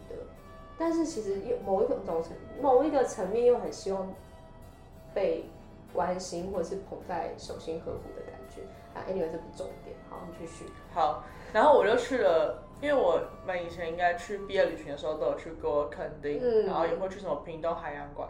[0.80, 2.24] 但是其实又某一种层
[2.62, 4.12] 某一个层面又很希望
[5.14, 5.44] 被
[5.94, 8.62] 关心或者是捧在手心呵护的感觉。
[8.94, 10.66] 啊，anyway 这不重点，好，你继续。
[10.94, 18.28] 好，然后我就去了，因为我们以前应该去毕业旅行的时候都有去过垦丁，然后也会去什么屏东海洋馆。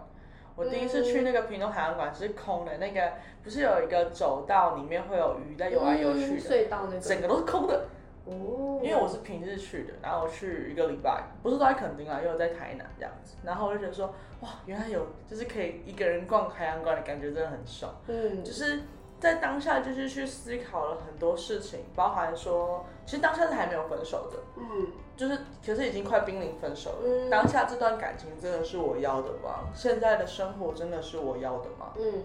[0.55, 7.85] 我第一次去那个屏东海洋馆是空的，那个不是有一个走道，里面会有鱼在游来游去的，隧道那个，整个都是空的。
[8.31, 8.79] 哦。
[8.83, 17.93] 因为我是平日去的，然后去一个礼拜，不是都在垦丁啊，又在台南这样子，然后我就觉得说，哇，原来有就是可以一个人逛海洋馆的感觉，真的很爽。
[18.07, 18.43] 嗯。
[18.43, 18.81] 就是。
[19.19, 24.87] 在当下就是去思考了很多事情，包含说，其实当下是还没有分手的，嗯，
[25.17, 27.29] 就是可是已经快濒临分手了。
[27.29, 29.67] 当下这段感情真的是我要的吗？
[29.75, 31.91] 现在的生活真的是我要的吗？
[31.97, 32.23] 嗯，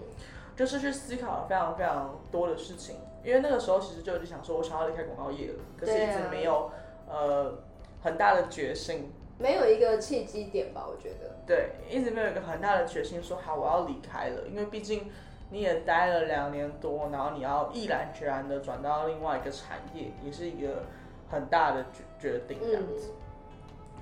[0.55, 6.71] 就是去思考了非常非常多的事情，因为那个时候其实就已经想说，我想要离开广告业了，可是一直没有
[7.09, 7.59] 呃
[8.03, 10.87] 很大的决心，没有一个契机点吧？
[10.87, 15.11] 我觉得，对，一直没有一个很大的决心说好我要离开了，因为毕竟。
[15.51, 20.83] 你也待了两年多，然后你要毅然决然的转到另外一个产业，也是一个
[21.31, 23.13] 很大的决决定这样子。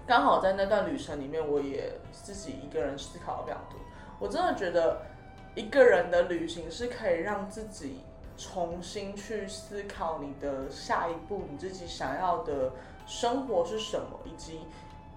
[0.07, 3.79] 刚好在那段旅程里面，我也自己一个人思考了非常多。
[4.19, 5.03] 我真的觉得
[5.55, 7.99] 一个人的旅行是可以让自己
[8.43, 12.73] 重新去思考你的下一步，你自己想要的
[13.07, 14.61] 生活是什么，以及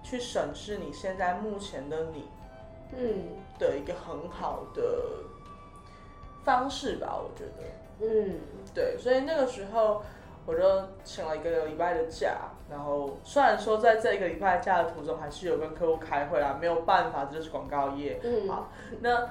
[0.02, 2.28] 去审视你现在目前的你，
[2.96, 4.82] 嗯，的一个很好的。
[6.44, 8.38] 方式吧，我觉得，嗯，
[8.72, 10.00] 对，所以那个时候
[10.46, 10.62] 我就
[11.02, 12.36] 请了一个礼拜的假，
[12.70, 19.28] 然后虽然说在这一个礼拜假的途中，还是有跟客户开会啦，没有办法，这就是广告业，嗯，好，那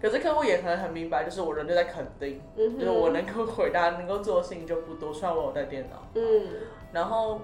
[0.00, 6.42] 可是客户也可能很明白，就是我人就在垦丁，嗯，就是我能够回答、能够做的事情就不多，虽然我有带电脑，嗯，
[6.92, 7.40] 然后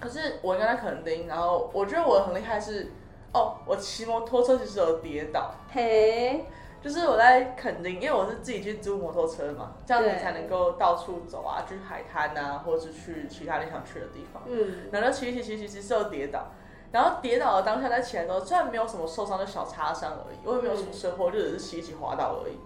[0.00, 2.90] 可是我跟他垦丁，然后我觉得我很厉害是，
[3.32, 6.44] 哦，我骑摩托车其实有跌倒，嘿。
[6.82, 14.42] 就是我在垦丁，因为我是自己去租摩托车嘛，这样子才能够到处走啊，去海滩啊，或者是去其他你想去的地方。
[14.48, 16.50] 嗯，然后骑骑骑骑骑，是有跌倒，
[16.92, 22.58] 然后跌倒了当下在起来的时候，虽然没有什么受伤，的小擦伤而已，我也没有什么车祸，就只是骑一骑滑倒而已。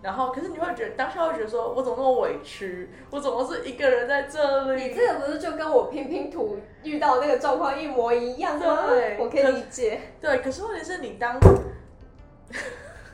[0.00, 2.90] 然后，可是你会觉得当下会觉得说，我怎么那么委屈？
[3.10, 4.84] 我怎么是一个人在这里？
[4.84, 8.86] 你这个不是就跟我拼拼图遇到那个状况一模一样吗？
[8.88, 10.00] 对，我可以理解。
[10.20, 11.38] 对，可是问题是你当。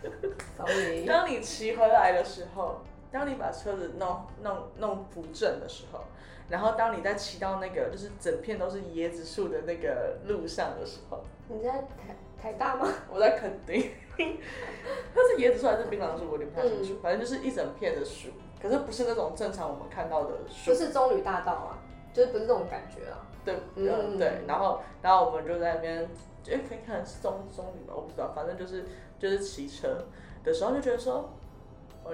[1.07, 6.01] 当你骑回来的时候，当你把车子弄弄弄扶正的时候，
[6.49, 12.89] 然后当你在骑到那个就是整片都是椰子树的那个路上的时候，你在台台大吗？
[13.13, 16.27] 我在垦丁， 它是椰子树还是槟榔树？
[16.27, 16.99] 我有点不太清楚。
[17.03, 18.29] 反正就是一整片的树，
[18.63, 21.79] 可是不是那种正常我们看到的树，不是棕榈大道啊，
[22.13, 23.27] 就是不是这种感觉啊。
[23.45, 24.43] 对，嗯，对。
[24.47, 26.09] 然后，然后我们就在那边，
[26.43, 28.85] 就可以看是棕棕榈吧，我不知道，反正就是
[29.19, 30.05] 就是骑车。
[30.45, 31.29] 的时候就觉得说，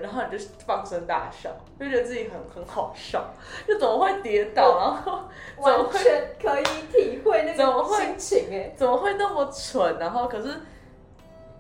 [0.01, 3.25] 然后你就放声大笑，就觉得自己很很好笑，
[3.67, 5.21] 就怎么会跌倒，然后
[5.59, 9.99] 完全可以体会那个心情哎，怎么会那么蠢？
[9.99, 10.61] 然后可是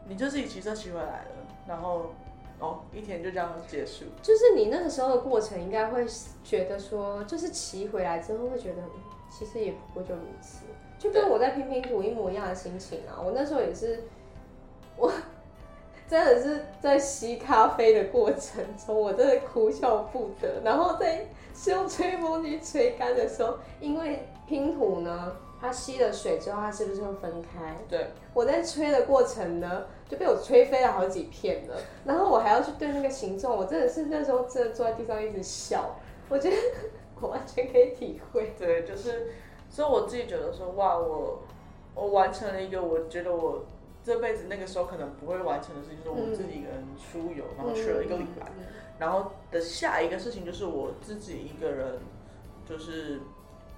[0.06, 1.26] 你就自己骑车骑回来了，
[1.66, 2.12] 然后
[2.58, 4.04] 哦，一天就这样结束。
[4.22, 6.06] 就是你那个时候的过程，应该会
[6.42, 8.82] 觉得说，就是骑回来之后会觉得，
[9.30, 10.64] 其实也不过就如此，
[10.98, 13.20] 就跟我在拼拼图一模一样的心情啊。
[13.20, 14.04] 我那时候也是，
[14.96, 15.12] 我。
[16.14, 20.60] 真的是在吸咖啡的过程中，我真的哭笑不得。
[20.64, 27.76] 然后在是用吹风机吹干的时候，因为拼图呢，它吸了水之后，它是不是会分开？
[27.88, 28.06] 对。
[28.32, 31.74] 我在吹的过程呢，就被我吹飞了好几片了。
[32.04, 35.96] 然后我还要去对那个形状，我真的是那时候真的坐在地上一直笑。
[36.28, 36.56] 我觉得
[37.20, 38.54] 我完全可以体会。
[38.56, 39.32] 对，就是，
[39.68, 41.42] 所以我自己觉得说，哇，我
[41.96, 43.64] 我完成了一个，我觉得我。
[44.04, 48.52] 这辈子那个时候可能不会完成的事情，就是我自己一个人出游，然后去了一个礼拜，
[48.98, 51.98] 然后的下一个事情就是我自己一个人，
[52.68, 53.20] 就是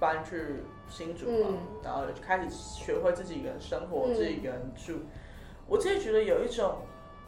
[0.00, 4.98] 搬去新竹嘛，然后开始学会自己一个人生活，自己一个人住。
[5.68, 6.78] 我自己觉得有一种，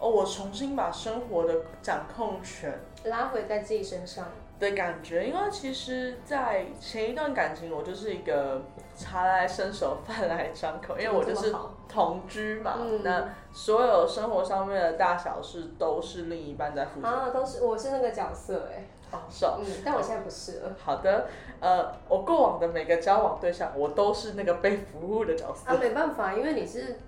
[0.01, 4.27] 哦，我重新把生活的掌控权拉回在自己身上。
[4.59, 8.63] 的感觉，因为其实，在前一段感情，我就是一个
[8.97, 11.55] 茶来伸手，饭来张口，因为我就是
[11.89, 17.07] 同居嘛，那所有生活上面的大小事都是另一半在负责。
[17.07, 20.77] 啊，都是我是那个角色哎，哦，是哦，嗯，但我现在不是了。
[20.85, 21.29] 好的，
[21.61, 25.71] 呃，我过往的每个交往对象，我都是那个被服务的角色。
[25.71, 26.99] 啊，没办法，因为你是，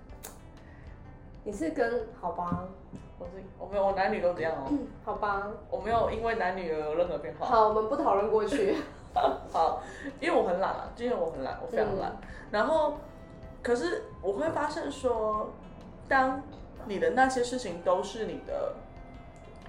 [1.43, 2.65] 你是跟好吧。
[3.21, 4.73] 我是我没有，我男女都这样哦。
[5.05, 5.47] 好吧。
[5.71, 7.47] 我没有因为男女而有任何变化。
[7.47, 8.75] 好，我们不讨论过去。
[9.53, 9.83] 好，
[10.21, 12.17] 因为我很懒啊，因为我很懒，我非常懒。
[12.51, 12.95] 然后
[13.63, 15.51] 可是我会发现说，
[16.09, 16.43] 当
[16.87, 18.73] 你的那些事情都是你的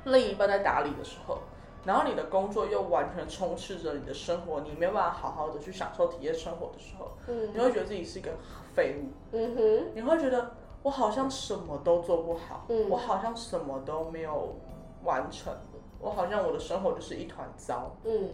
[0.05, 1.39] 另一半在打理的时候，
[1.83, 8.29] 然后你的工作又完全充斥着你的生活，你没有办法好好的去享受体验生活的时候，嗯，你会觉得自己是一个
[8.75, 10.51] 废物，嗯哼，你会觉得
[10.83, 14.55] 我好像什么都做不好，嗯，我好像什么都没有
[15.03, 15.53] 完成，
[15.99, 18.29] 我好像我的生活就是一团糟，嗯，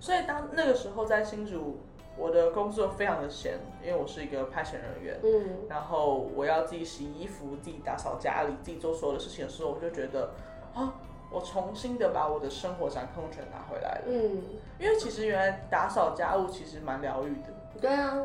[0.00, 1.78] 所以当那个时候在新竹。
[2.14, 10.28] 我的工作非常的闲，因为我是一个派遣人员，嗯，然后我要自己洗衣服、自己打扫家里、自己做所有的事情的时候，我就觉得，
[10.74, 10.92] 啊，
[11.30, 14.42] 我重新的把我的生活掌控权拿回来了，嗯，
[14.78, 18.18] 因为其实原来打扫家务其实蛮疗愈的，对啊，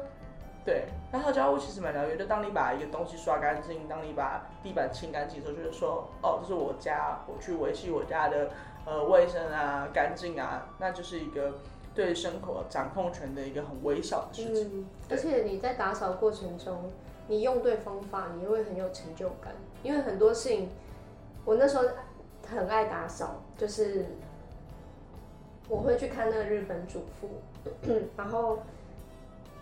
[0.68, 8.50] 对，打扫家务其实蛮疗愈，就当你把一个东西刷干净，当你把地板清干净的时候，就是说，哦，这是我家，我去维系我家的
[8.86, 11.54] 呃卫生啊、干净啊，那就是一个。
[11.96, 16.92] 对生活掌控权的一个很微小的事情，而且你在打扫过程中，
[17.28, 19.56] 你用对方法，你会很有成就感。
[19.82, 20.70] 因为很多事情，
[21.44, 21.86] 我那时候
[22.48, 24.06] 很爱打扫，就是
[25.68, 27.42] 我会去看那个日本主妇，
[28.16, 28.60] 然后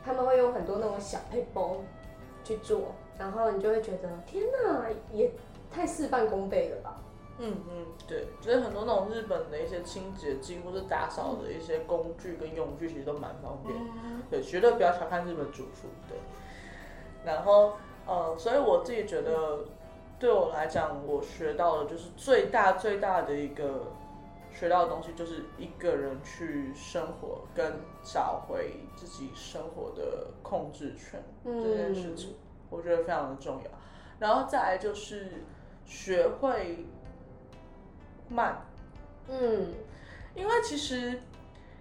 [0.06, 1.78] 他们会用很多那种小配包
[2.44, 5.32] 去做，然后你就会觉得天哪，也
[5.72, 7.02] 太事半功倍了吧。
[7.38, 13.78] 嗯嗯，对，就是很多那种日本的一些清洁剂或是打扫的一些工具跟用具，其实都蛮方便。
[14.30, 15.90] 对，绝对不要小看日本主妇。
[16.08, 16.18] 对，
[17.26, 17.74] 然后
[18.08, 19.66] 呃，所以我自己觉得，
[20.18, 23.82] 对我来讲，我学到的就是最大最大的一个
[24.56, 32.36] 学到的东西，就是一个人去生活跟找回自己生活的控制权这件事情，
[32.72, 33.70] 我觉得非常的重要。
[34.18, 35.44] 然后再来就是
[35.86, 36.86] 学会。
[38.28, 38.60] 慢，
[39.28, 39.72] 嗯，
[40.34, 41.22] 因为其实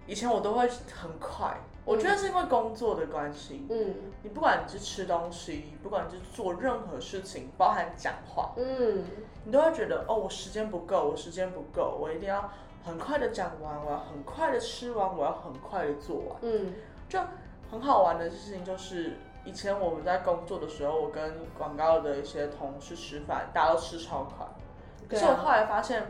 [0.05, 9.03] 以前我都会很快，我觉得是因为工作的关系，嗯，你不管你是吃东西，不管你是做任何事情，包含讲话，嗯，
[9.43, 12.47] 你都会觉得哦，我时间不够，我时间不够，我一定要
[12.85, 16.73] 很快的讲完，我要很快的吃完，我要很快的做完，嗯，
[17.09, 17.19] 就
[17.71, 24.45] 很好玩的事情就是，以前我们在工作的时候，我跟广告的一些同事吃饭，大家都吃超快，
[25.09, 26.03] 可是我后来发现。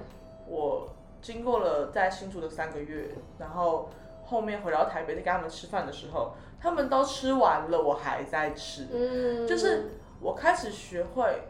[0.47, 0.87] 我
[1.23, 3.89] 经过了在新竹的三个月，然后
[4.25, 8.87] 后面回到台北再跟他们吃饭的时候，他们都吃完了，我还在吃。
[8.93, 9.89] 嗯，就是
[10.21, 11.41] 我开始学会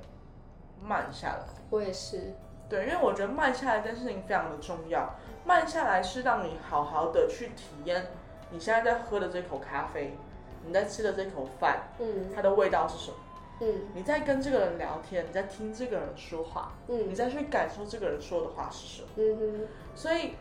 [0.81, 1.45] 慢下来。
[1.71, 2.33] 我也是。
[2.69, 5.13] 对，因为我觉得慢下来这件事情非常的重要。
[5.45, 8.07] 慢下来是让你好好的去体验
[8.49, 10.17] 你现在在喝的这口咖啡，
[10.65, 13.17] 你在吃的这口饭，嗯，它的味道是什么。
[13.61, 19.67] 嗯，你在跟这个人聊天，你在听这个人说话，嗯，你再去感受这个人说的话是什么，嗯哼。
[19.95, 20.33] 所以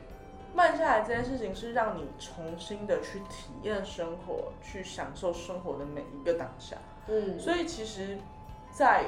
[0.54, 7.38] 慢下来这件事情是让你重新的去体验生活，去享受生活的每一个当下，嗯。
[7.38, 8.18] 所以其实，
[8.72, 9.04] 在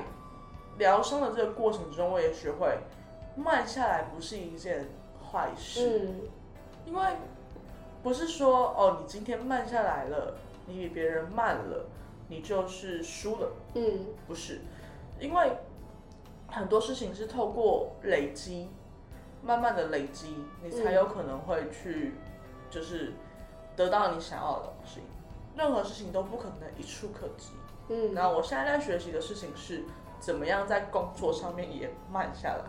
[0.79, 2.79] 疗伤的这个过程中，我也学会
[3.37, 4.87] 慢下来不是一件
[5.31, 6.21] 坏事，嗯，
[6.87, 7.03] 因为
[8.03, 11.87] 不是说哦，你今天慢下来了，你比别人慢了。
[12.29, 14.61] 你就是输了，嗯，不是，
[15.21, 15.59] 因为
[16.49, 18.69] 很多事情是透过累积，
[19.45, 22.15] 慢慢的累积，你才有可能会去，
[22.69, 23.13] 就是
[23.77, 25.03] 得到你想要的东西。
[25.57, 27.53] 任何事情都不可能一触可及，
[27.91, 28.13] 嗯。
[28.13, 29.85] 那我现在在学习的事情是，
[30.19, 32.65] 怎么样在工作上面也慢下来，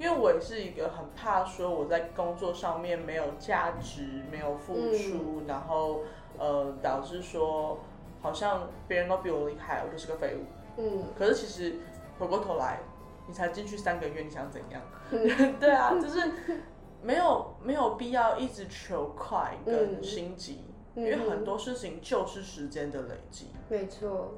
[0.00, 6.00] 因为我也是一个很怕说我在工作上面没有价值，没有付出，然后
[6.38, 7.78] 呃导致说。
[8.22, 10.44] 好像别人都比我厉害，我就是个废物。
[10.76, 11.76] 嗯，可是其实
[12.18, 12.78] 回过头来，
[13.26, 14.82] 你才进去三个月，你想怎样？
[15.58, 16.30] 对啊，就是
[17.02, 23.46] 没有没有必要一直求快跟心急，因为很多事情就是时间的累积。
[23.70, 24.34] 没错。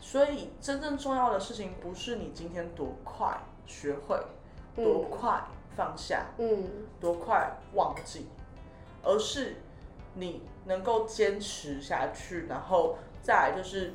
[0.00, 4.20] 所以真正重要的事情不是你今天多快学会，
[4.76, 5.42] 多快
[5.76, 6.64] 放下，嗯，
[7.00, 8.26] 多快忘记，
[9.02, 9.56] 而是
[10.14, 12.96] 你能够坚持下去，然后。
[13.24, 13.92] 再来就是，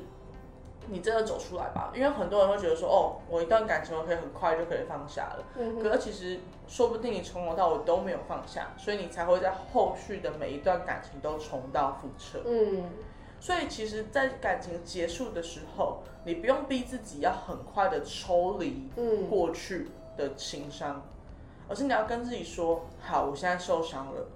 [0.86, 5.44] 你真的走出来吧，因为很多人会觉得说，哦，我一段感情我可以很快就可以放下了。
[5.58, 5.78] 嗯。
[5.78, 12.42] 可是其实说不定你从头到尾都没有放下，所以你才会在后续的每一段感情都重蹈覆辙。
[12.46, 12.84] 嗯。
[13.38, 18.88] 所以其实，在感情结束的时候，你不用逼自己要很快的抽离
[19.28, 21.02] 过去的情商，
[21.66, 24.26] 而是你要跟自己说，好，我现在受伤了，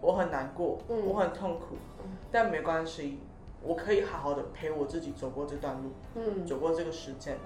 [0.00, 1.76] 我很难过，我很痛苦，
[2.30, 3.18] 但没关系。
[3.62, 7.36] 我可以好好的陪我自己走过这段路，嗯，走过这个时间。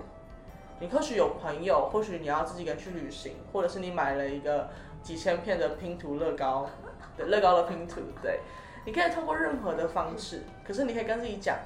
[0.78, 4.68] 你或许有朋友，或许你要自己一个人去旅行，或者是你买了一个
[5.02, 6.70] 几千片的拼图乐高，
[7.16, 8.38] 对，乐高的拼图，对，
[8.86, 10.44] 你可以通过任何的方式。
[10.64, 11.58] 可是你可以跟自己讲，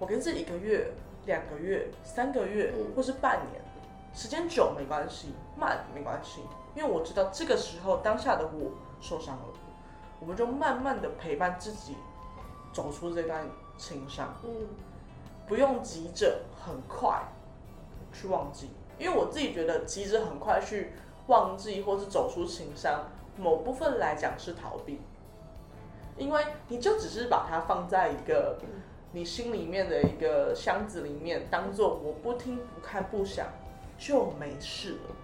[0.00, 0.90] 我跟自己一个月，
[1.26, 3.62] 两个月、三个月，或是半年，
[4.14, 6.40] 时间久没关系，慢没关系，
[6.74, 9.42] 因为我知道这个时候当下的我受伤了，
[10.18, 11.96] 我们就慢慢的陪伴自己
[12.72, 14.50] 走出这段情伤，嗯，
[15.46, 17.22] 不用急着很快
[18.12, 20.92] 去忘记，因为我自己觉得急着很快去
[21.28, 23.04] 忘记或是走出情伤，
[23.36, 25.00] 某部分来讲是逃避，
[26.16, 28.58] 因为你就只是把它放在一个。
[29.10, 33.46] 你心里面的一个箱子里面，当做我不听不看不想
[33.98, 35.16] 就没事了，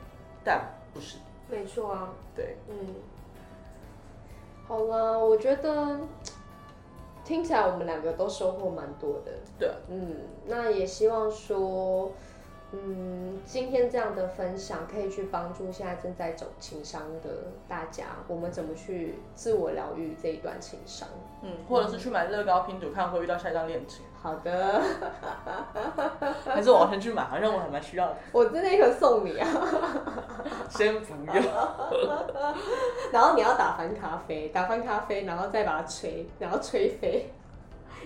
[0.44, 1.16] 但不是。
[1.48, 2.12] 没错啊。
[2.34, 2.56] 对。
[2.68, 2.94] 嗯。
[4.66, 6.00] 好了，我觉得
[7.24, 9.32] 听起来我们两个都收获蛮多的。
[9.58, 9.70] 对。
[9.88, 10.16] 嗯，
[10.46, 12.12] 那也希望说。
[12.72, 21.08] 嗯，今天这样的分享可以去帮助现在正在走情商的大家，我们怎么去自我疗愈这一段情商？
[21.42, 24.04] 嗯，或者是去买乐高拼图，看会遇到下一段恋情。
[24.20, 24.80] 好的，
[26.46, 28.16] 还是我先去买，好像我还蛮需要的。
[28.32, 29.46] 我这那个送你啊，
[30.70, 31.34] 先不用。
[33.12, 37.30] 然后你要打翻咖啡，打翻咖啡，然后再把它吹，然后吹飞。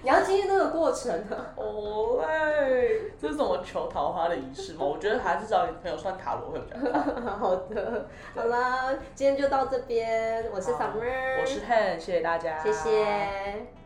[0.03, 1.53] 你要经历那个过程啊！
[1.57, 4.85] 哦嘞，这是什么求桃花的仪式吗？
[4.85, 7.37] 我觉得还是找你朋友算塔罗会比较好。
[7.39, 10.45] 好的，好啦，今天就到这边。
[10.53, 13.78] 我是 Summer，我是 Han，谢谢大家，谢谢。